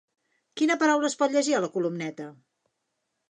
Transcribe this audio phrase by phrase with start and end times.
[0.61, 2.27] Quina paraula es pot llegir a la columneta?